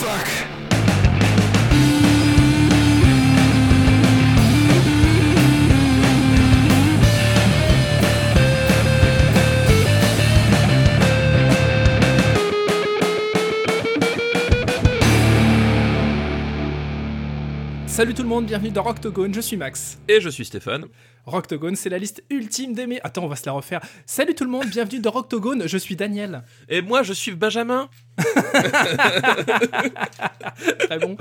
[0.00, 0.49] fuck.
[18.00, 19.98] Salut tout le monde, bienvenue dans Rocktogone, je suis Max.
[20.08, 20.86] Et je suis Stéphane.
[21.26, 23.04] Rocktogone, c'est la liste ultime des meilleurs...
[23.04, 23.82] Attends, on va se la refaire.
[24.06, 26.42] Salut tout le monde, bienvenue dans Rocktogone, je suis Daniel.
[26.70, 27.90] Et moi, je suis Benjamin.
[30.78, 31.18] Très bon.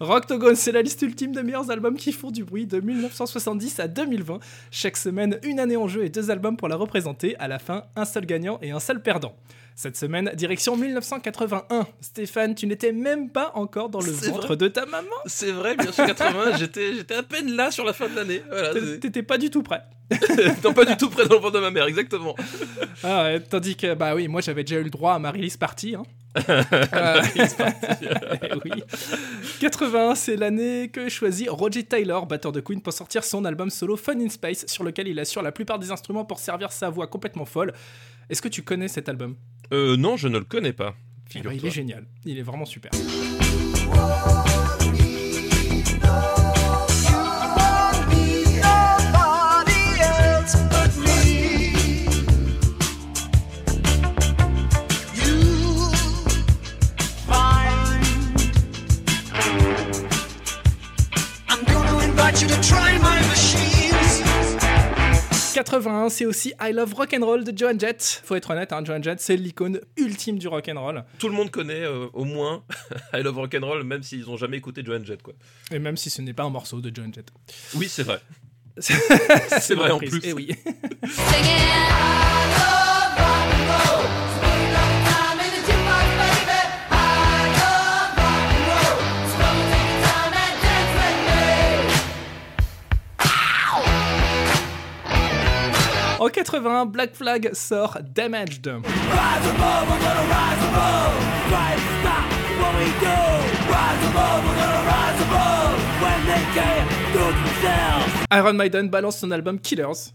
[0.00, 3.88] Rocktogone, c'est la liste ultime des meilleurs albums qui font du bruit de 1970 à
[3.88, 4.38] 2020.
[4.70, 7.36] Chaque semaine, une année en jeu et deux albums pour la représenter.
[7.40, 9.36] À la fin, un seul gagnant et un seul perdant.
[9.74, 11.86] Cette semaine, direction 1981.
[12.00, 15.08] Stéphane, tu n'étais même pas encore dans le ventre vrai de ta maman.
[15.26, 18.42] C'est vrai, bien sûr, 80, j'étais, j'étais à peine là sur la fin de l'année.
[18.48, 19.82] Voilà, T'étais pas du tout prêt.
[20.64, 22.36] non, pas du tout près dans le ventre de ma mère, exactement.
[23.02, 25.56] Ah ouais, tandis que, bah oui, moi j'avais déjà eu le droit à ma release
[25.56, 25.94] party.
[25.94, 26.02] Hein.
[26.94, 27.22] Euh,
[28.64, 28.82] oui.
[29.60, 33.96] 81, c'est l'année que choisit Roger Taylor, batteur de Queen, pour sortir son album solo
[33.96, 37.06] Fun in Space, sur lequel il assure la plupart des instruments pour servir sa voix
[37.06, 37.72] complètement folle.
[38.30, 39.36] Est-ce que tu connais cet album?
[39.72, 40.94] Euh, non, je ne le connais pas.
[41.34, 42.90] Eh ben, Il est génial, il est vraiment super.
[65.62, 68.20] 81, c'est aussi I Love Rock'n'Roll de Joan Jett.
[68.24, 71.04] Faut être honnête, hein, Joan Jett, c'est l'icône ultime du rock'n'roll.
[71.20, 72.64] Tout le monde connaît euh, au moins
[73.14, 75.34] I Love Rock'n'Roll, même s'ils ont jamais écouté Joan Jett, quoi.
[75.70, 77.28] Et même si ce n'est pas un morceau de Joan Jett.
[77.76, 78.20] Oui, c'est vrai.
[78.78, 80.20] c'est vrai en plus.
[80.24, 80.50] Eh oui.
[96.22, 98.70] En 81, Black Flag sort Damaged.
[108.30, 110.12] Iron Maiden balance son album Killers.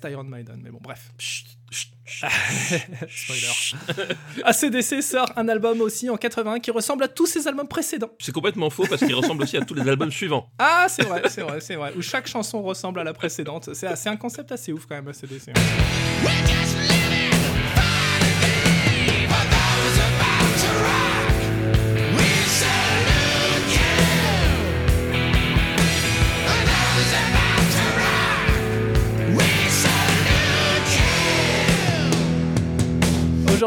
[0.00, 1.12] Déteste Iron Maiden, mais bon, bref.
[1.18, 2.28] Chut, chut, chut.
[3.08, 4.14] Spoiler.
[4.44, 8.10] ACDC sort un album aussi en 81 qui ressemble à tous ses albums précédents.
[8.18, 10.48] C'est complètement faux parce qu'il ressemble aussi à tous les albums suivants.
[10.62, 11.92] Ah, c'est vrai, c'est vrai, c'est vrai.
[11.96, 13.74] Où chaque chanson ressemble à la précédente.
[13.74, 15.52] C'est c'est un concept assez ouf quand même, ACDC.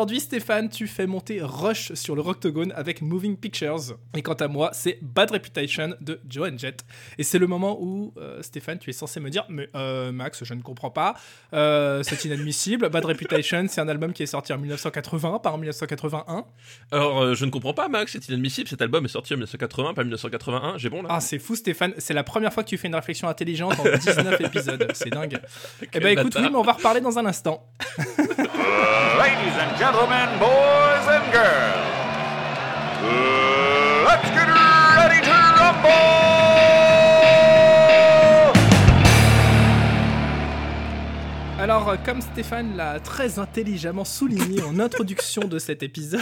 [0.03, 3.95] Aujourd'hui, Stéphane, tu fais monter Rush sur le Rocktogone avec Moving Pictures.
[4.17, 6.83] Et quant à moi, c'est Bad Reputation de Joan Jett.
[7.17, 10.43] Et c'est le moment où, euh, Stéphane, tu es censé me dire Mais euh, Max,
[10.43, 11.13] je ne comprends pas.
[11.53, 12.89] Euh, c'est inadmissible.
[12.89, 16.43] Bad Reputation, c'est un album qui est sorti en 1980, pas en 1981.
[16.91, 18.67] Alors, euh, je ne comprends pas, Max, c'est inadmissible.
[18.67, 20.79] Cet album est sorti en 1980, pas 1981.
[20.79, 21.93] J'ai bon là Ah, c'est fou, Stéphane.
[21.97, 24.85] C'est la première fois que tu fais une réflexion intelligente en 19 épisodes.
[24.95, 25.39] C'est dingue.
[25.93, 26.43] Eh ben écoute, bâtard.
[26.43, 27.65] oui, mais on va reparler dans un instant.
[29.17, 31.85] Ladies and gentlemen, boys and girls,
[34.05, 36.52] let's get ready to rumble!
[41.83, 46.21] Alors, euh, comme Stéphane l'a très intelligemment souligné en introduction de cet épisode,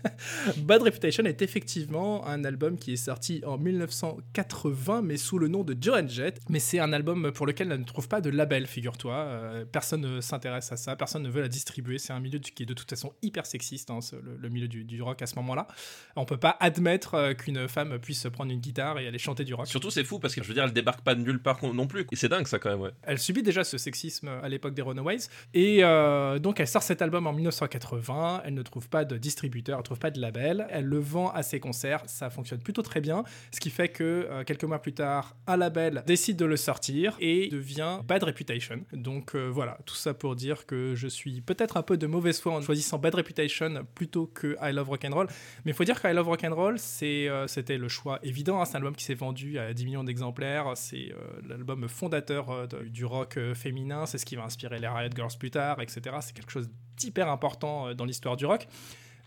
[0.56, 5.64] Bad Reputation est effectivement un album qui est sorti en 1980, mais sous le nom
[5.64, 6.40] de Joan Jett.
[6.48, 9.14] Mais c'est un album pour lequel elle ne trouve pas de label, figure-toi.
[9.14, 11.98] Euh, personne ne s'intéresse à ça, personne ne veut la distribuer.
[11.98, 14.66] C'est un milieu qui est de toute façon hyper sexiste, hein, ce- le, le milieu
[14.68, 15.68] du, du rock à ce moment-là.
[16.16, 19.52] On peut pas admettre euh, qu'une femme puisse prendre une guitare et aller chanter du
[19.52, 19.66] rock.
[19.66, 21.86] Surtout, c'est fou parce que je veux dire, elle débarque pas de nulle part non
[21.86, 22.06] plus.
[22.12, 22.92] Et c'est dingue, ça, quand même, ouais.
[23.02, 25.28] Elle subit déjà ce sexisme à l'époque des Runaways.
[25.54, 28.42] Et euh, donc, elle sort cet album en 1980.
[28.44, 30.66] Elle ne trouve pas de distributeur, elle ne trouve pas de label.
[30.70, 32.02] Elle le vend à ses concerts.
[32.06, 33.24] Ça fonctionne plutôt très bien.
[33.52, 37.16] Ce qui fait que euh, quelques mois plus tard, un label décide de le sortir
[37.20, 38.80] et devient Bad Reputation.
[38.92, 42.40] Donc euh, voilà, tout ça pour dire que je suis peut-être un peu de mauvaise
[42.40, 45.26] foi en choisissant Bad Reputation plutôt que I Love Rock'n'Roll.
[45.64, 48.60] Mais il faut dire que I Love Rock'n'Roll, c'était le choix évident.
[48.60, 48.64] hein.
[48.64, 50.72] C'est un album qui s'est vendu à 10 millions d'exemplaires.
[50.74, 51.12] C'est
[51.48, 54.06] l'album fondateur du rock féminin.
[54.06, 56.16] C'est ce qui va inspirer les Riot Girls plus tard, etc.
[56.20, 58.66] C'est quelque chose d'hyper important euh, dans l'histoire du rock.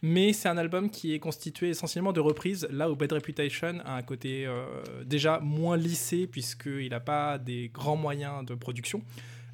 [0.01, 3.95] Mais c'est un album qui est constitué essentiellement de reprises, là où Bad Reputation a
[3.95, 4.65] un côté euh,
[5.05, 9.03] déjà moins lissé, puisqu'il n'a pas des grands moyens de production.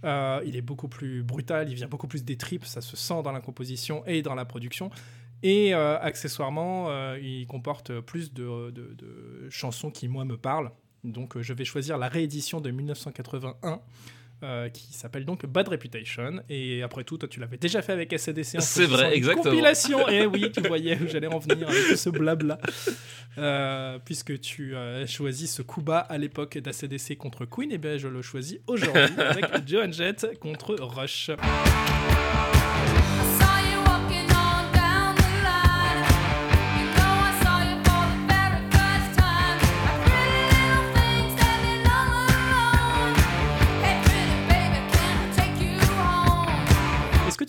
[0.03, 3.23] Euh, il est beaucoup plus brutal, il vient beaucoup plus des tripes, ça se sent
[3.23, 4.91] dans la composition et dans la production.
[5.41, 8.73] Et accessoirement, il comporte plus de,
[9.49, 10.71] chansons qui, moi, me parlent.
[11.03, 13.79] Donc, je vais choisir la réédition de 1981.
[14.45, 16.41] Euh, qui s'appelle donc Bad Reputation.
[16.49, 19.43] Et après tout toi tu l'avais déjà fait avec SADC en C'est vrai, exactement.
[19.43, 20.07] compilation.
[20.07, 22.59] Et oui tu voyais où j'allais en venir avec tout ce blabla.
[23.37, 27.97] Euh, puisque tu as choisi ce coup bas à l'époque d'ACDC contre Queen et bien
[27.97, 31.31] je le choisis aujourd'hui avec Joan Jett contre Rush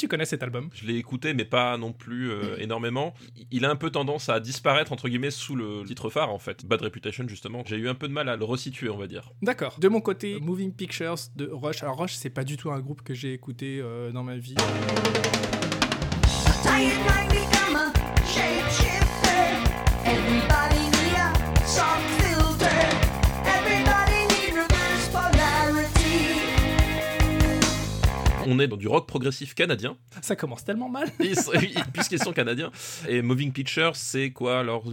[0.06, 0.70] tu connais cet album?
[0.73, 3.12] Je l'ai écouté, mais pas non plus euh, énormément.
[3.50, 6.64] Il a un peu tendance à disparaître, entre guillemets, sous le titre phare, en fait.
[6.64, 7.64] Bad Reputation, justement.
[7.67, 9.32] J'ai eu un peu de mal à le resituer, on va dire.
[9.43, 9.76] D'accord.
[9.81, 11.82] De mon côté, Moving Pictures de Rush.
[11.82, 14.55] Alors Rush, c'est pas du tout un groupe que j'ai écouté euh, dans ma vie.
[20.06, 20.75] Everybody
[28.49, 31.11] On est dans du rock progressif canadien, Ça commence tellement mal.
[31.93, 32.71] Puisqu'ils sont canadiens.
[33.09, 34.85] Et Moving Pictures, c'est quoi alors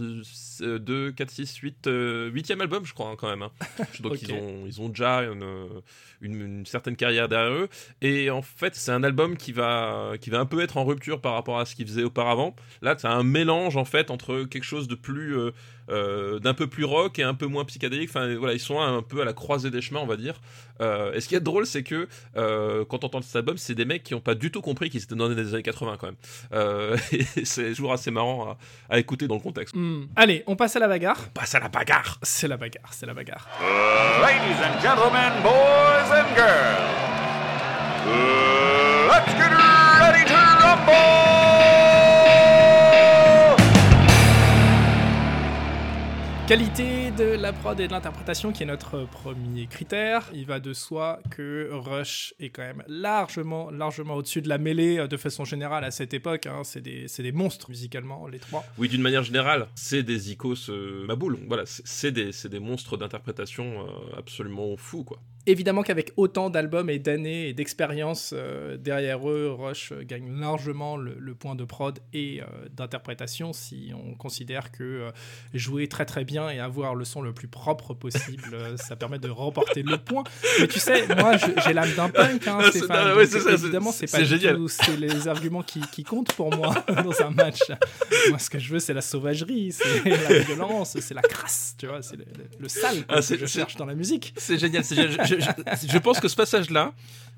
[0.60, 3.42] 2, 4, 6, 8, 8e album, je crois, hein, quand même.
[3.42, 3.50] hein.
[4.00, 5.44] Donc ils, ont, ils ont déjà une,
[6.20, 7.68] une- une certaine carrière derrière eux.
[8.02, 11.20] Et en fait, c'est un album qui va, qui va un peu être en rupture
[11.20, 12.56] par rapport à ce qu'ils faisaient auparavant.
[12.82, 15.36] Là, c'est un mélange, en fait, entre quelque chose de plus.
[15.38, 15.52] euh,
[15.90, 18.10] euh, d'un peu plus rock et un peu moins psychédélique.
[18.10, 20.40] Enfin, voilà, ils sont un peu à la croisée des chemins, on va dire.
[20.80, 23.74] Euh, et ce qui est drôle, c'est que euh, quand on entend cet album, c'est
[23.74, 26.06] des mecs qui n'ont pas du tout compris qu'ils étaient dans les années 80 quand
[26.06, 26.16] même.
[26.52, 28.56] Euh, et c'est toujours assez marrant
[28.90, 29.74] à, à écouter dans le contexte.
[29.76, 30.06] Hmm.
[30.16, 31.28] Allez, on passe à la bagarre.
[31.30, 33.48] Passe à la bagarre C'est la bagarre, c'est la bagarre.
[34.20, 37.14] Ladies and gentlemen, boys and girls,
[39.08, 39.50] let's get
[40.00, 41.93] ready to rumble!
[46.46, 50.28] Qualité de la prod et de l'interprétation qui est notre premier critère.
[50.34, 54.98] Il va de soi que Rush est quand même largement, largement au-dessus de la mêlée
[54.98, 56.44] euh, de façon générale à cette époque.
[56.46, 56.60] hein.
[56.62, 58.62] C'est des, monstres musicalement, les trois.
[58.76, 61.06] Oui, d'une manière générale, c'est des icos euh.
[61.48, 65.20] Voilà, c'est- des, des monstres d'interprétation euh, absolument fous, quoi.
[65.46, 71.16] Évidemment qu'avec autant d'albums et d'années et d'expérience euh, derrière eux, Rush gagne largement le,
[71.18, 75.10] le point de prod et euh, d'interprétation si on considère que euh,
[75.52, 79.28] jouer très très bien et avoir le son le plus propre possible, ça permet de
[79.28, 80.24] remporter le point.
[80.60, 84.10] Mais tu sais, moi j'ai l'âme d'un punk, hein, Ah, Stéphane, ouais, ça, évidemment c'est
[84.10, 84.56] pas génial.
[84.56, 86.74] tout c'est les arguments qui, qui comptent pour moi
[87.04, 87.60] dans un match.
[88.30, 91.86] Moi ce que je veux c'est la sauvagerie, c'est la violence, c'est la crasse, tu
[91.86, 94.32] vois, c'est le, le- le sale Ah, que je cherche dans la musique.
[94.38, 95.33] C'est génial, c'est génial.
[95.40, 96.92] Je, pense que ce passage-là,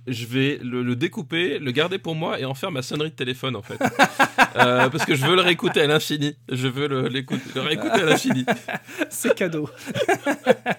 [0.06, 3.14] je vais le, le découper, le garder pour moi et en faire ma sonnerie de
[3.17, 3.79] téléphone en fait.
[4.56, 6.35] Euh, parce que je veux le réécouter à l'infini.
[6.50, 7.00] Je veux le,
[7.61, 8.47] réécouter à l'infini.
[9.11, 9.69] C'est cadeau.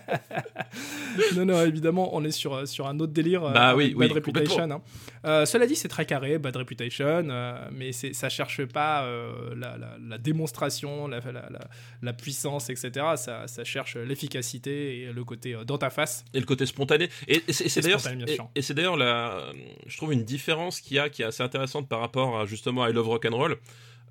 [1.35, 3.44] non, non, évidemment, on est sur, sur un autre délire.
[3.44, 4.71] euh, Bah avec oui, oui, Bad Reputation.
[4.71, 4.81] hein.
[5.25, 7.24] Euh, cela dit, c'est très carré, Bad Reputation,
[7.71, 9.07] mais c'est, ça cherche pas
[9.56, 12.91] la, la- la démonstration, la, puissance, etc.
[13.15, 16.25] Ça, ça cherche l'efficacité et le côté dans ta face.
[16.34, 17.10] Et le côté spontané.
[17.27, 18.50] Et, et c'est, d'ailleurs, spontané, bien et, sûr.
[18.55, 19.16] et c'est d'ailleurs la,
[19.86, 22.88] je trouve une différence qu'il y a qui est assez intéressante par rapport à justement
[22.88, 23.57] I Love Rock'n'Roll.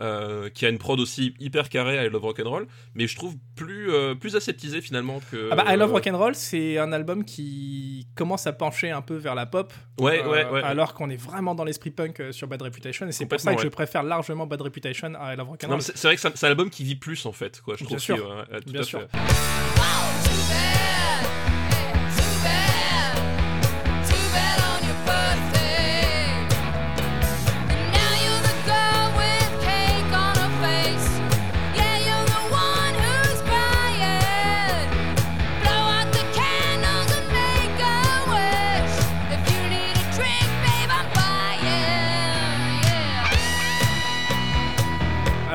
[0.03, 3.35] Euh, qui a une prod aussi hyper carrée à I Love Rock'n'Roll, mais je trouve
[3.55, 5.49] plus, euh, plus aseptisé finalement que.
[5.51, 9.15] Ah bah, I Love euh, Rock'n'Roll, c'est un album qui commence à pencher un peu
[9.15, 9.73] vers la pop.
[9.99, 10.63] Ouais, euh, ouais, ouais.
[10.63, 13.09] Alors qu'on est vraiment dans l'esprit punk euh, sur Bad Reputation.
[13.09, 15.81] Et c'est pour ça que je préfère largement Bad Reputation à I Love Rock'n'Roll.
[15.81, 17.77] c'est, vrai que c'est un, album qui vit plus en fait, quoi.
[17.77, 18.17] Je Bien trouve sûr.
[18.17, 19.01] que, ouais, ouais, tout Bien à sûr.
[19.01, 19.07] fait.
[19.17, 20.76] Too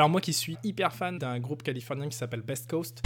[0.01, 3.03] Alors moi qui suis hyper fan d'un groupe californien qui s'appelle Best Coast,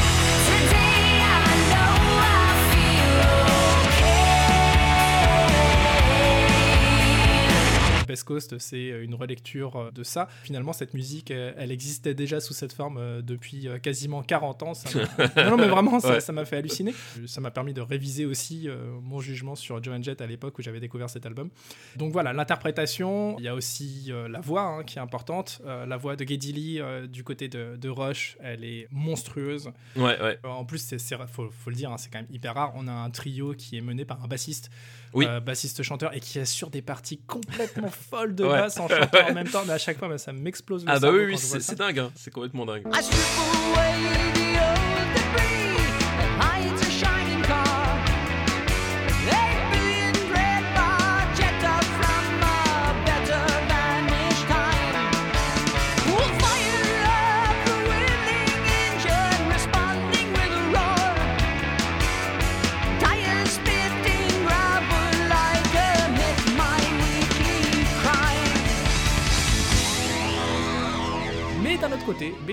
[8.05, 10.27] Best Coast, c'est une relecture euh, de ça.
[10.43, 14.63] Finalement, cette musique, euh, elle existait déjà sous cette forme euh, depuis euh, quasiment 40
[14.63, 14.74] ans.
[14.74, 14.89] Ça
[15.38, 16.19] non, non, mais vraiment, ça Ouais.
[16.19, 16.93] ça m'a fait halluciner.
[17.25, 20.62] Ça m'a permis de réviser aussi euh, mon jugement sur Joan Jett à l'époque où
[20.62, 21.50] j'avais découvert cet album.
[21.95, 25.62] Donc voilà, l'interprétation, il y a aussi euh, la voix hein, qui est importante.
[25.65, 29.71] Euh, la voix de Geddy Lee euh, du côté de, de Rush, elle est monstrueuse.
[29.95, 30.39] Ouais, ouais.
[30.45, 32.74] Euh, En plus, c'est, c'est- faut, faut le dire, hein, c'est quand même hyper rare.
[32.75, 34.69] On a un trio qui est mené par un bassiste,
[35.13, 35.25] Oui.
[35.27, 38.49] euh, bassiste-chanteur, et qui assure des parties complètement folles de Ouais.
[38.51, 39.63] basse en chantant en même temps.
[39.65, 42.11] Mais à chaque fois, bah, ça m'explose le Ah bah oui, oui, c'est dingue, hein.
[42.15, 42.83] c'est complètement dingue.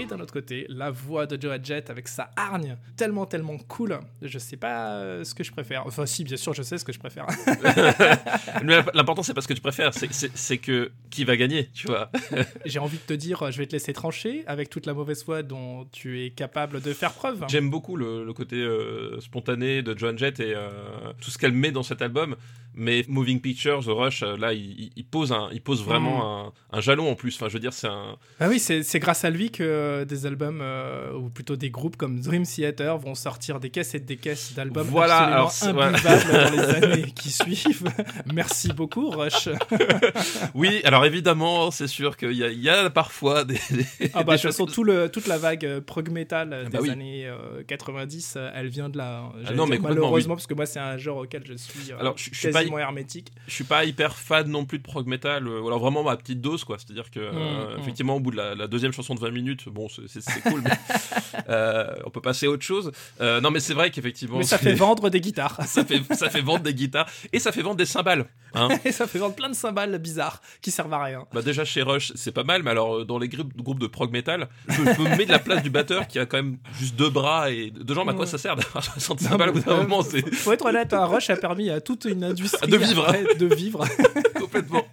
[0.07, 3.99] D'un autre côté, la voix de Joe Jett avec sa hargne, tellement tellement cool.
[4.21, 5.87] Je sais pas euh, ce que je préfère.
[5.87, 7.27] Enfin, si, bien sûr, je sais ce que je préfère.
[8.95, 12.11] L'important, c'est pas ce que tu préfères, c'est- que qui va gagner, tu vois.
[12.67, 15.43] J'ai envie de te dire, je vais te laisser trancher avec toute la mauvaise foi
[15.43, 17.45] dont tu es capable de faire preuve.
[17.49, 20.69] J'aime beaucoup le, le côté euh, spontané de Joan Jett et euh,
[21.21, 22.37] tout ce qu'elle met dans cet album.
[22.75, 26.81] Mais Moving Pictures, The Rush, euh, là, il, pose, un, il pose vraiment un, un
[26.81, 27.35] jalon en plus.
[27.37, 28.17] Enfin, je veux dire, c'est un.
[28.41, 31.97] Ah oui, c'est grâce à lui que euh, des albums, euh, ou plutôt des groupes
[31.97, 36.09] comme Dream Theater vont sortir des caisses et des caisses d'albums Voilà, alors, absolument c'est-
[36.09, 37.85] imbuvables dans les années qui suivent.
[38.33, 39.49] Merci beaucoup, Rush.
[40.55, 43.55] Oui, alors évidemment, c'est sûr qu'il y a, il y a parfois des.
[43.71, 46.65] des- Ah bah, des de toute façon, tout le, toute la vague prog metal Ah
[46.65, 46.91] des bah oui.
[46.91, 49.21] années euh, 90, euh, elle vient de là.
[49.25, 49.33] hein.
[49.43, 52.31] J'allais non, mais malheureusement, parce que moi, c'est un genre auquel je suis Alors, je-
[52.33, 53.33] je suis pas quasiment hermétique.
[53.47, 56.41] je suis pas hyper fan non plus de prog metal, euh, alors vraiment ma petite
[56.41, 56.79] dose, quoi.
[56.79, 57.81] C'est-à-dire que, euh, Mm, mm.
[57.81, 60.71] effectivement, au bout de la, la deuxième chanson de 20 minutes, bon, c'est- cool, mais
[61.49, 62.93] euh, on peut passer à autre chose.
[63.21, 64.39] Euh, non, mais c'est vrai qu'effectivement.
[64.39, 65.59] Mais ça fait vendre des guitares.
[65.67, 68.27] ça fait, ça fait vendre des guitares et ça fait vendre des cymbales.
[68.55, 68.69] Hein.
[68.85, 71.25] Et ça fait vendre plein de cymbales bizarres qui servent à rien.
[71.33, 74.11] Bah déjà chez Rush c'est pas mal, mais alors euh, dans les groupes, de prog
[74.13, 76.97] metal, je, je me mets de la place du batteur qui a quand même juste
[76.97, 78.09] deux bras et deux jambes.
[78.09, 78.27] À quoi Ouais.
[78.27, 81.07] ça sert d'avoir 60 Non, cymbales au bout d'un euh, moment faut- être honnête, un
[81.07, 83.09] Rush a permis à toute une industrie De vivre.
[83.09, 83.85] après de vivre.
[84.41, 84.85] complètement.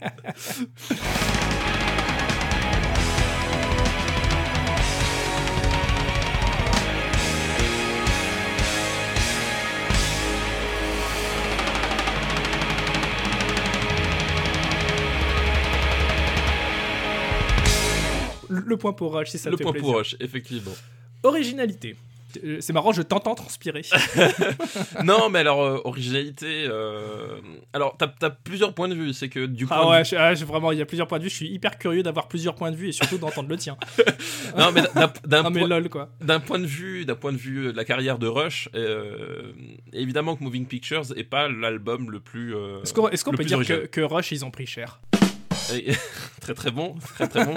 [18.69, 19.87] Le point pour Rush, si ça Le te fait point plaisir.
[19.89, 20.71] pour Rush, effectivement.
[21.23, 21.95] Originalité.
[22.43, 23.81] Euh, C'est marrant, je t'entends transpirer.
[25.03, 26.65] non, mais alors euh, originalité.
[26.69, 27.39] euh,
[27.73, 29.13] Alors t'as as plusieurs points de vue.
[29.13, 31.07] C'est que du point Ah de ouais, je- ah, je- vraiment, il y a plusieurs
[31.07, 31.29] points de vue.
[31.31, 33.77] Je suis hyper curieux d'avoir plusieurs points de vue et surtout d'entendre le tien.
[34.57, 35.07] non, mais d'un-
[35.59, 35.67] point-
[36.39, 39.51] point de vue d'un point de vue de la carrière de Rush euh,
[39.93, 44.01] évidemment que Moving Pictures est pas l'album le plus Est-ce qu'on le peut dire que,
[44.01, 44.99] Rush ils ont pris cher?
[46.41, 47.53] très très bon très très bon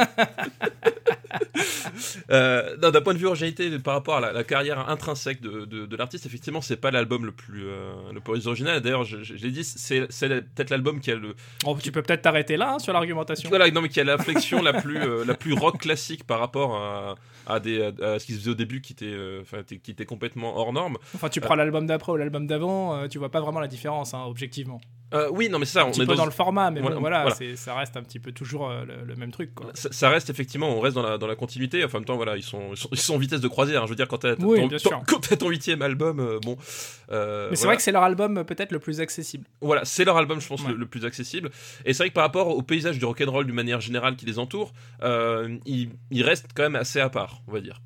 [2.30, 5.86] Euh, d'un point de vue originalité par rapport à la, la carrière intrinsèque de, de,
[5.86, 9.50] de l'artiste effectivement c'est pas l'album le plus euh, le plus original d'ailleurs je, l'ai
[9.50, 12.92] dit c'est peut-être l'album qui a le Bon, Tu peux peut-être t'arrêter là hein, sur
[12.92, 13.48] l'argumentation.
[13.48, 16.38] voilà non mais qui a la flexion la plus euh, la plus rock classique par
[16.38, 17.14] rapport à,
[17.46, 20.06] à des à, à ce qui se faisait au début qui était enfin qui était
[20.06, 23.60] complètement hors norme Enfin, tu prends l'album d'après ou l'album d'avant, tu vois pas vraiment
[23.60, 24.80] la différence, hein, objectivement.
[25.14, 26.70] Euh, oui non mais c'est ça Un on petit est peu dans dans le format,
[26.70, 27.26] mais Voilà, bon, voilà,
[27.56, 29.54] ça reste un petit peu toujours euh, le, le même truc.
[29.54, 29.70] Quoi.
[29.74, 31.84] ça, ça reste effectivement, on reste dans la, dans la continuité.
[31.84, 33.82] Enfin, en même temps, voilà, ils sont, ils sont, ils sont en vitesse de croisière.
[33.82, 33.86] hein.
[33.86, 34.68] Je veux dire, quand t'as Oui,
[35.38, 36.56] ton, huitième album, euh, bon.
[36.56, 36.64] mais
[37.10, 37.66] c'est voilà.
[37.66, 39.44] vrai que c'est leur album peut-être le plus accessible.
[39.60, 40.70] Voilà, c'est leur album, je pense, Ouais.
[40.70, 41.50] le, le plus accessible.
[41.84, 44.38] Et c'est vrai que par rapport au paysage du rock'n'roll d'une manière générale qui les
[44.38, 47.80] entoure, euh, il, il reste quand même assez à part, on va dire.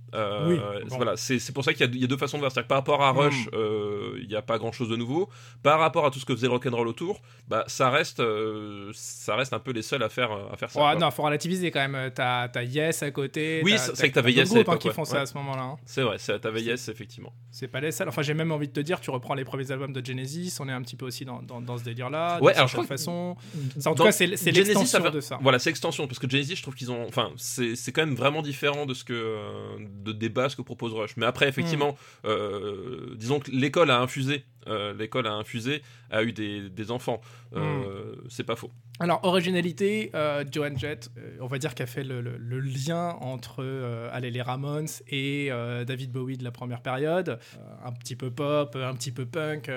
[0.47, 0.56] Oui,
[0.88, 0.97] bon.
[0.97, 2.50] Voilà, c'est pour ça qu'il y, a- il y a deux façons de voir.
[2.50, 3.50] C'est-à-dire que par rapport à Rush, Mm.
[3.54, 5.28] euh, il n'y a pas grand-chose de nouveau.
[5.62, 7.15] Par rapport à tout ce que faisait rock'n'roll autour,
[7.49, 10.80] bah, ça reste, euh, ça reste un peu les seuls à faire, à faire ça.
[10.85, 12.11] Ouais, non, faut relativiser quand même.
[12.14, 13.61] T'as t'as Yes à côté.
[13.64, 14.94] Oui, c'est- c'est que t'avais t'as Yes groupes hein, qui ouais.
[14.94, 15.20] font ça Ouais.
[15.23, 15.62] à ce moment-là.
[15.62, 15.76] hein.
[15.87, 17.32] C'est vrai, c'est t'avais Yes, effectivement.
[17.50, 18.08] C'est pas les seuls.
[18.08, 20.68] Enfin, j'ai même envie de te dire, tu reprends les premiers albums de Genesis, on
[20.68, 22.38] est un petit peu aussi dans, dans, dans ce délire-là.
[22.42, 23.37] Ouais, alors je crois que- façon.
[23.78, 25.38] Ça, en tout cas, c'est l'extension va- de ça.
[25.40, 28.14] Voilà, c'est extension parce que Genesis, je trouve qu'ils ont, enfin, c'est c'est quand même
[28.16, 31.16] vraiment différent de ce que euh, de des bases que propose Rush.
[31.16, 36.32] Mais après, effectivement, euh, disons que l'école a infusé, euh, l'école a infusé, a eu
[36.32, 37.20] des, des enfants.
[37.54, 38.20] Euh, Hmm.
[38.28, 38.70] C'est pas faux.
[39.00, 43.64] Alors, originalité, euh, Joan Jett, on va dire qu'elle fait le, le- le lien entre
[44.12, 45.50] allez, les Ramones et
[45.87, 47.38] David Bowie de la première période.
[47.85, 49.70] Un petit peu pop, un petit peu punk.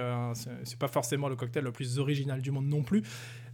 [0.63, 3.03] c'est pas forcément le cocktail le plus original du monde non plus.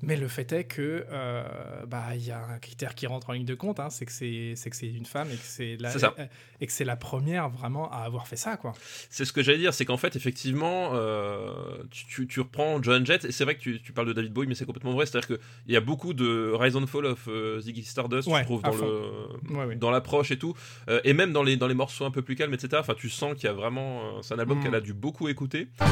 [0.07, 1.43] Mais le fait est que euh,
[1.87, 4.11] bah il y a un critère qui rentre en ligne de compte, hein, c'est que
[4.11, 6.13] c'est c'est que c'est une femme et que c'est la C'est ça.
[6.61, 8.73] et que c'est la première vraiment à avoir fait ça quoi.
[9.09, 11.51] C'est ce que j'allais dire, c'est qu'en fait, effectivement, euh,
[11.89, 14.31] tu, tu- tu reprends Joan Jett, et c'est vrai que tu, tu parles de David
[14.31, 15.05] Bowie, mais c'est complètement vrai.
[15.07, 18.45] C'est-à-dire qu'il y a beaucoup de Rise and Fall of euh, Ziggy Stardust, Ouais, je
[18.45, 18.85] trouve, à dans, fond.
[18.85, 19.75] le, Ouais, ouais.
[19.75, 20.53] dans l'approche et tout,
[20.87, 22.77] Euh, et même dans les, dans les morceaux un peu plus calmes, etc.
[22.79, 24.01] Enfin, tu sens qu'il y a vraiment.
[24.17, 24.63] euh, C'est un album Mm.
[24.63, 25.67] qu'elle a dû beaucoup écouter.
[25.79, 25.87] And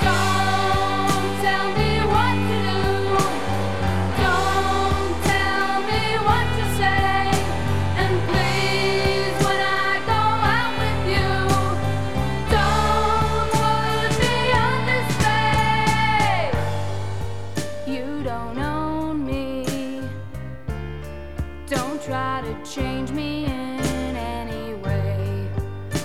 [0.00, 1.87] don't tell me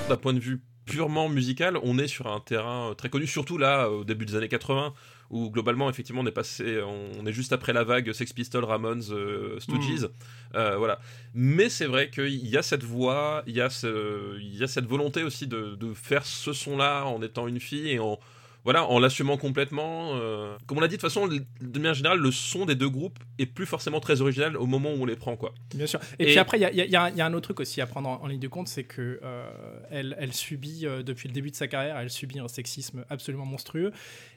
[0.10, 3.58] D'un point de vue purement musical, on est sur un terrain euh, très connu, surtout
[3.58, 4.94] là, au début des années 80,
[5.30, 9.04] où globalement, effectivement, on est passé, on est juste après la vague Sex Pistols, Ramones,
[9.12, 10.10] euh, Stooges,
[10.56, 11.00] Euh, voilà.
[11.34, 14.68] Mais c'est vrai qu'il y a cette voix, il y a, ce, il y a
[14.68, 18.20] cette volonté aussi de, de faire ce son-là en étant une fille et en,
[18.64, 20.12] voilà, en l'assumant complètement.
[20.16, 20.56] euh.
[20.68, 23.20] Comme on l'a dit, de toute façon, de manière générale, le son des deux groupes
[23.38, 25.54] est plus forcément très original au moment où on les prend, quoi.
[25.76, 26.00] Bien sûr.
[26.20, 27.60] Et, Et- puis après, il y a, y un- il y a un autre truc
[27.60, 29.50] aussi à prendre en, en ligne de compte, c'est que euh,
[29.92, 33.46] elle, elle subit euh, depuis le début de sa carrière, elle subit un sexisme absolument
[33.46, 33.92] monstrueux.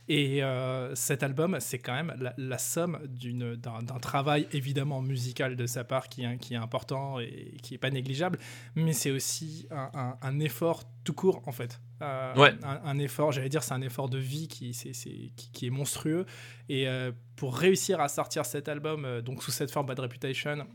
[0.09, 5.67] Et euh, cet album, c'est quand même la, la somme d'un travail évidemment musical de
[5.67, 8.39] sa part qui est, qui est important et qui est pas négligeable,
[8.77, 11.81] mais c'est aussi un, un- un effort tout court en fait.
[12.03, 12.55] Euh, Ouais.
[12.63, 14.71] un, un effort, j'allais dire, c'est un effort de vie qui,
[15.67, 16.27] est monstrueux.
[16.69, 20.67] Et euh, pour réussir à sortir cet album, donc sous cette forme Bad Reputation,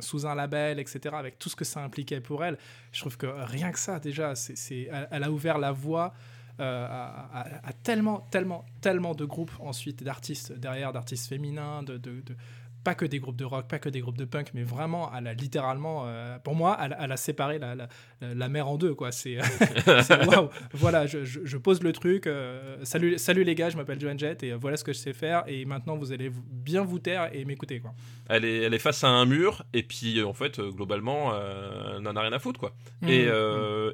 [0.00, 2.58] sous un label, etc., avec tout ce que ça impliquait pour elle,
[2.92, 6.12] je trouve que rien que ça, déjà, c'est, elle, a ouvert la voie
[6.58, 12.20] à, à- à tellement, tellement, tellement de groupes ensuite, d'artistes derrière, d'artistes féminins, de, de-
[12.20, 12.36] de-
[12.84, 15.26] pas que des groupes de rock, pas que des groupes de punk, mais vraiment, elle
[15.26, 17.88] a littéralement, euh, pour moi, elle, elle a séparé la, la,
[18.20, 19.10] la mer en deux, quoi.
[19.10, 19.38] C'est,
[20.02, 20.48] c'est- waouh.
[20.72, 22.28] Voilà, je, je- je pose le truc.
[22.28, 24.98] euh, salut, salut les gars, je m'appelle Joan Jett et euh, voilà ce que je
[24.98, 25.42] sais faire.
[25.48, 27.92] Et maintenant, vous allez bien vous taire et m'écouter, quoi.
[28.28, 31.98] Elle est, elle est face à un mur, et puis en fait, euh, globalement, euh,
[31.98, 32.72] n'en a rien à foutre, quoi.
[33.02, 33.32] Et, Mhm.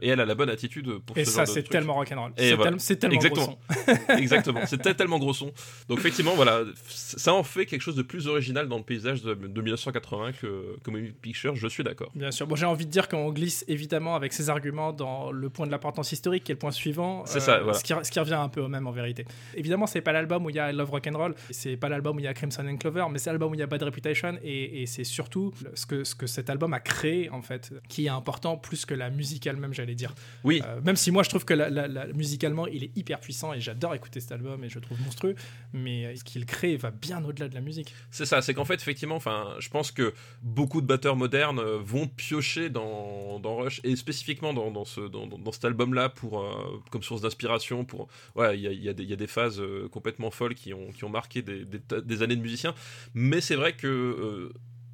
[0.02, 1.73] Euh, et elle a la bonne attitude pour Et ce ça, genre de c'est truc.
[1.73, 2.32] tellement rock'n'roll.
[2.36, 2.71] Et C'est voilà.
[2.73, 3.47] tel- c'est tellement Exactement.
[3.47, 4.12] gros son.
[4.19, 5.52] Exactement, c'était tellement gros son.
[5.88, 9.34] Donc effectivement, voilà, ça en fait quelque chose de plus original dans le paysage de,
[9.34, 12.10] de 1980 que, que Moving Picture, je suis d'accord.
[12.15, 12.47] Bien sûr.
[12.47, 15.71] Bon, j'ai envie de dire qu'on glisse évidemment avec ces arguments dans le point de
[15.71, 17.21] l'importance historique, qui est le point suivant.
[17.21, 17.78] euh, C'est ça, voilà.
[17.78, 19.25] Ce qui, ce qui revient un peu au même en vérité.
[19.54, 22.21] Évidemment, c'est pas l'album où il y a I Love Rock'n'Roll, c'est pas l'album où
[22.21, 24.38] il y a Crimson and Clover, mais c'est l'album où il y a Bad Reputation,
[24.43, 28.06] et, et c'est surtout ce que, ce que cet album a créé, en fait, qui
[28.06, 30.15] est important plus que la musique elle-même, j'allais dire.
[30.45, 33.21] Oui, Euh, même si moi je trouve que la- la- la- musicalement il est hyper
[33.21, 35.35] puissant et j'adore écouter cet album et je le trouve monstrueux,
[35.73, 37.95] mais euh, ce qu'il crée va bien au-delà de la musique.
[38.11, 41.78] c'est ça, c'est qu'en fait, effectivement, enfin, je pense que beaucoup de batteurs modernes euh,
[41.83, 46.41] vont piocher dans, dans Rush, et spécifiquement dans, dans, ce, dans, dans- cet album-là pour,
[46.41, 47.85] euh, comme source d'inspiration.
[47.85, 50.73] Pour, ouais, il y a, y a y a des phases euh, complètement folles qui
[50.73, 52.75] ont, qui ont marqué des, des années de musiciens,
[53.15, 54.52] mais c'est vrai que.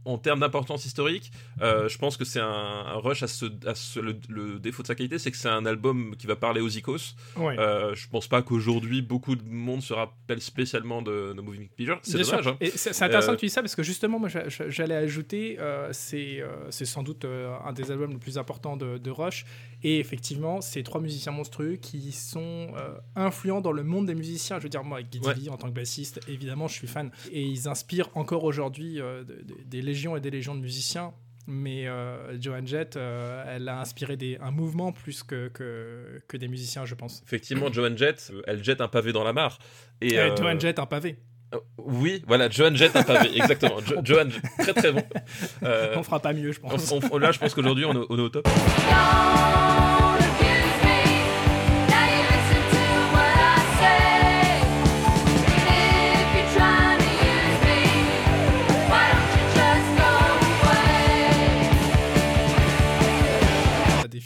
[0.09, 2.47] En termes d'importance historique, euh, je pense que c'est un,
[2.95, 5.49] un rush à ce, à ce- le, le défaut de sa qualité, c'est que c'est
[5.49, 7.15] un album qui va parler aux icos.
[7.37, 7.59] Ouais.
[7.59, 11.99] Euh, je pense pas qu'aujourd'hui beaucoup de monde se rappelle spécialement de, de Moving Picture.
[12.03, 12.47] C'est dommage.
[12.49, 12.57] hein.
[12.61, 14.95] Et c'est intéressant Euh, que tu dis ça parce que justement, moi, j'a- j'a- j'allais
[14.97, 19.11] ajouter, euh, c'est euh, c'est sans doute un des albums les plus importants de, de
[19.11, 19.45] Rush.
[19.85, 22.73] Et effectivement, ces trois musiciens monstrueux qui sont
[23.15, 24.59] influents dans le monde des musiciens.
[24.59, 25.49] Je veux dire, moi, Guy Ouais.
[25.51, 27.11] En tant que bassiste, évidemment, je suis fan.
[27.33, 31.13] Et ils inspirent encore aujourd'hui de- de- des légions et des légions de musiciens.
[31.51, 36.37] Mais euh, Joan Jett, euh, elle a inspiré des, un mouvement plus que, que, que
[36.37, 37.23] des musiciens, je pense.
[37.25, 39.59] Effectivement, Joan Jett, euh, elle jette un pavé dans la mare.
[40.03, 41.17] Et, Et euh, Joan Jett, un pavé.
[41.55, 43.81] euh, oui, voilà, Joan jette un pavé, exactement.
[43.81, 45.03] Jo- Joan, très très bon.
[45.63, 46.93] Euh, On fera pas mieux, je pense.
[46.93, 48.47] on- là, je pense qu'aujourd'hui, on est au top.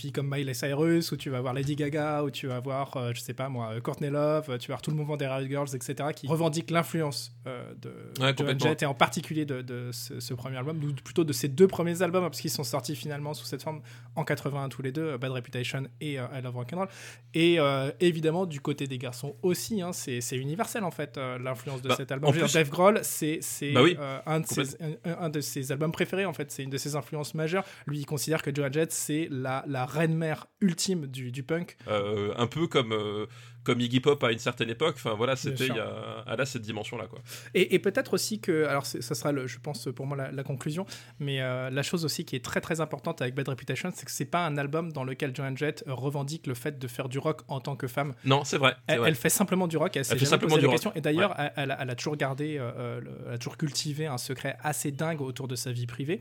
[0.03, 3.13] Filles comme Miley Cyrus, où tu vas voir Lady Gaga, où tu vas voir, euh,
[3.15, 5.27] je sais pas moi, euh, Courtney Love, euh, tu vas voir tout le mouvement des
[5.27, 8.35] Riot Girls, etc., qui revendiquent l'influence euh, de Ouais.
[8.59, 11.69] Jett et en particulier de, de ce, ce premier album, ou plutôt de ces deux
[11.69, 13.81] premiers albums, hein, parce qu'ils sont sortis finalement sous cette forme
[14.17, 16.89] en 81 tous les deux, Bad Reputation et euh, I Love Rock'n'Roll.
[17.35, 17.59] Et
[18.01, 22.13] évidemment, du côté des garçons aussi, hein, c'est universel en fait, l'influence de Bah, cet
[22.13, 22.31] album.
[22.33, 25.93] plus- Dave Grohl, c'est c'est, Bah oui, un, de ses, un, un de ses albums
[25.93, 27.65] préférés en fait, c'est une de ses influences majeures.
[27.87, 31.77] Lui, il considère que Joan Jett, c'est la, la reine-mère ultime du, du punk.
[31.89, 33.27] Euh, un peu comme, euh,
[33.65, 34.95] comme Iggy Pop à une certaine époque.
[34.97, 37.21] Enfin voilà, c'était il y a, elle a cette dimension là quoi.
[37.55, 40.43] Et, et peut-être aussi que, alors ça sera, le, je pense, pour moi la, la
[40.43, 40.87] conclusion,
[41.21, 44.11] mais euh, la chose aussi qui est très très importante avec Bad Reputation, c'est que
[44.11, 47.43] c'est pas un album dans lequel Joan Jett revendique le fait de faire du rock
[47.49, 48.15] en tant que femme.
[48.25, 48.75] Non, c'est vrai.
[48.87, 49.09] Elle, vrai.
[49.11, 50.81] elle fait simplement du rock, elle fait simplement du rock.
[50.95, 53.57] Et d'ailleurs, elle, elle a- elle a toujours gardé, euh, euh, le- elle a toujours
[53.57, 56.21] cultivé un secret assez dingue autour de sa vie privée.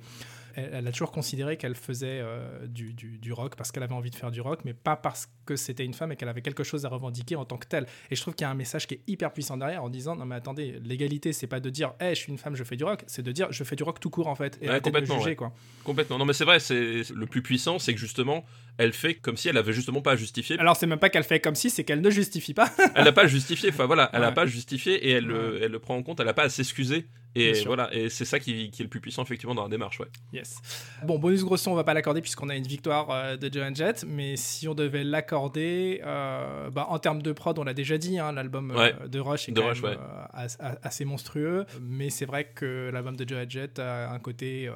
[0.54, 3.94] Elle, elle a toujours considéré qu'elle faisait euh, du, du- du rock parce qu'elle avait
[3.94, 6.42] envie de faire du rock, mais pas parce que c'était une femme et qu'elle avait
[6.42, 7.86] quelque chose à revendiquer en tant que telle.
[8.10, 10.16] Et je trouve qu'il y a un message qui est hyper puissant derrière en disant
[10.16, 12.76] non mais attendez, l'égalité c'est pas de dire hey, je suis une femme, je fais
[12.76, 14.70] du rock, c'est de dire je fais du rock tout court en fait et Ouais,
[14.70, 15.36] arrêtez de complètement, juger ouais.
[15.36, 15.54] quoi.
[15.84, 16.18] Complètement.
[16.18, 18.44] Non mais c'est vrai, c'est le plus puissant, c'est que justement,
[18.78, 20.58] elle fait comme si elle avait justement pas à justifier.
[20.60, 22.72] Alors c'est même pas qu'elle fait comme si, c'est qu'elle ne justifie pas.
[22.96, 23.70] elle n'a pas à justifier.
[23.70, 24.34] Enfin voilà, elle n'a Ouais.
[24.34, 26.20] pas à justifier et elle, le- elle le prend en compte.
[26.20, 27.06] Elle n'a pas à s'excuser.
[27.36, 30.00] Et voilà, et c'est ça qui, qui est le plus puissant effectivement dans la démarche.
[30.02, 30.08] Ouais.
[30.34, 30.58] Yes.
[31.04, 33.74] Bon, bonus gros son, on va pas l'accorder puisqu'on a une victoire euh, de Joan
[33.76, 37.98] Jett, mais si on devait l'accorder, euh, bah, en termes de prod, on l'a déjà
[37.98, 39.98] dit, hein, l'album euh, de Rush est De quand Rush, même ouais.
[39.98, 44.20] euh, as- as- assez monstrueux, mais c'est vrai que l'album de Joan Jett a un
[44.20, 44.70] côté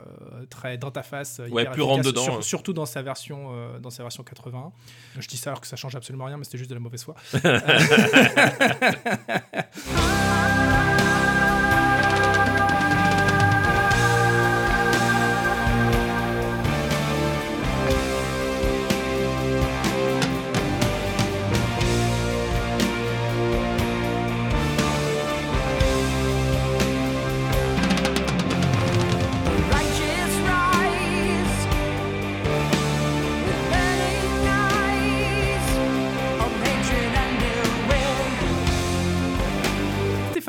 [0.49, 3.51] très dans ta face, euh, Ouais, hyper plus rentre dedans, sur- surtout dans sa version,
[3.81, 4.71] dans sa version 80.
[5.19, 7.03] Je dis ça alors que ça change absolument rien, mais c'était juste de la mauvaise
[7.03, 7.15] foi.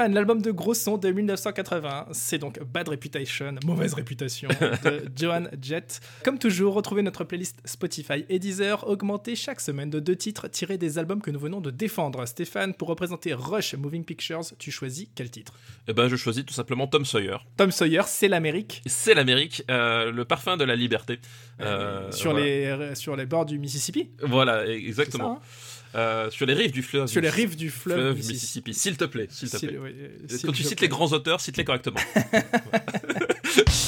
[0.07, 4.49] Stéphane, l'album de gros son de 1980, c'est donc Bad Reputation, mauvaise réputation
[4.85, 6.01] de Joan Jett.
[6.23, 10.79] Comme toujours, retrouvez notre playlist Spotify et Deezer, augmentée chaque semaine de deux titres tirés
[10.79, 12.25] des albums que nous venons de défendre.
[12.27, 15.55] Stéphane, pour représenter Rush Moving Pictures, tu choisis quel titre?
[15.89, 17.39] Et ben je choisis tout simplement Tom Sawyer.
[17.57, 18.83] Tom Sawyer, c'est l'Amérique.
[18.87, 21.19] C'est l'Amérique, euh, le parfum de la liberté.
[21.61, 22.47] Euh, sur, voilà.
[22.47, 24.11] les, sur les bords du Mississippi.
[24.23, 25.41] Voilà, exactement.
[25.97, 27.07] Euh, sur les rives du fleuve.
[27.07, 28.75] Sur les rives du fleuve, fleuve Mississippi.
[28.75, 29.77] S'il te plaît, s'il te plaît.
[29.77, 30.09] euh,
[30.45, 30.87] Quand tu te cites plaît.
[30.87, 31.99] les grands auteurs, cite-les correctement.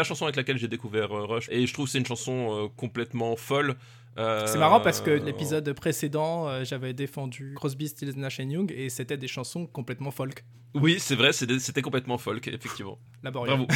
[0.00, 1.48] la chanson avec laquelle j'ai découvert euh, Rush.
[1.50, 3.76] Et je trouve c'est une chanson euh, complètement folle.
[4.20, 8.88] Euh, C'est marrant parce que l'épisode précédent, euh, j'avais défendu Crosby, Stills, Nash Young et
[8.90, 12.98] c'était des chansons complètement folk, Oui, c'est vrai, c'était complètement folk, effectivement.
[13.24, 13.66] Bravo.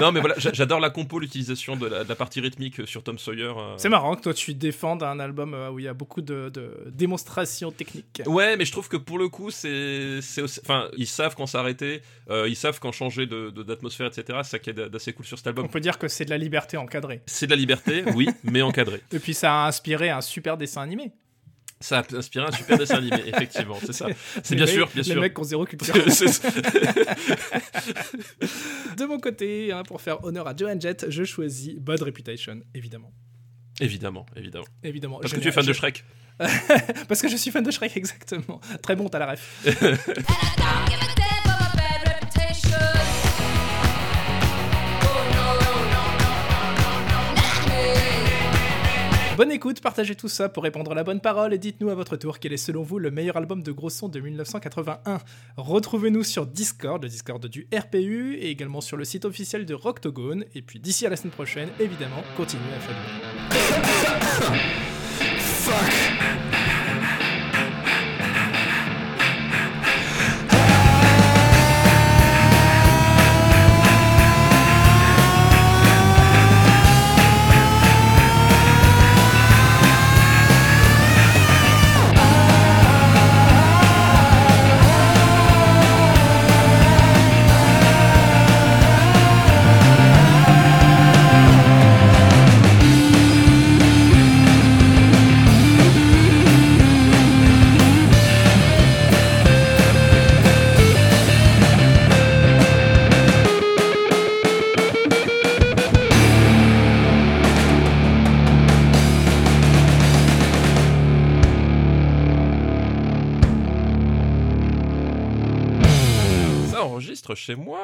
[0.00, 3.02] non, mais voilà, j'a- j'adore la compo, l'utilisation de, la de la partie rythmique sur
[3.02, 3.52] Tom Sawyer.
[3.56, 3.74] euh.
[3.76, 6.48] C'est marrant que toi tu défendes un album euh, où il y a beaucoup de,
[6.48, 8.22] de démonstrations techniques.
[8.26, 10.18] Ouais, mais je trouve que pour le coup, c'est,
[10.62, 14.38] enfin, ils savent quand s'arrêter, euh, ils savent quand changer de, d'atmosphère, etc.
[14.42, 15.68] C'est ça qui est d'assez cool sur cet On album.
[15.68, 17.20] peut dire que c'est de la liberté encadrée.
[17.26, 18.62] C'est de la liberté, oui, mais
[18.94, 19.02] encadré.
[19.12, 21.12] Et puis ça a inspiré un super dessin animé.
[21.80, 24.06] Ça a inspiré un super dessin animé, effectivement, c'est ça.
[24.44, 25.20] C'est Les bien mecs- sûr, bien Les sûr.
[25.20, 25.94] mecs qui ont zéro culture.
[28.96, 33.12] De mon côté, hein, pour faire honneur à Joan Jett, je choisis Bad Reputation, évidemment.
[33.80, 34.64] évidemment, évidemment.
[34.84, 35.18] Évidemment.
[35.20, 36.04] Parce que tu es fan de Shrek.
[37.08, 38.60] Parce que je suis fan de Shrek, exactement.
[38.82, 39.64] Très bon, t'as la ref.
[49.34, 52.16] Bonne écoute, partagez tout ça pour répondre à la bonne parole et dites-nous à votre
[52.18, 55.18] tour quel est selon vous le meilleur album de gros son de 1981.
[55.56, 60.44] Retrouvez-nous sur Discord, le Discord du RPU et également sur le site officiel de Rocktogone.
[60.54, 62.96] Et puis d'ici à la semaine prochaine, évidemment, continuez à faire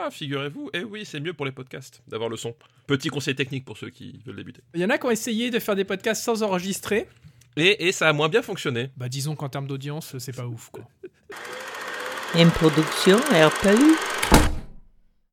[0.09, 0.71] moi, figurez-vous.
[0.73, 2.55] Et oui, c'est mieux pour les podcasts d'avoir le son.
[2.87, 4.63] Petit conseil technique pour ceux qui veulent débuter.
[4.75, 7.09] Il y en a qui ont essayé de faire des podcasts sans enregistrer.
[7.57, 8.91] Et, et ça a moins bien fonctionné.
[8.97, 10.85] Bah disons qu'en termes d'audience, c'est pas ouf quoi.
[12.35, 14.18] Une production RPU.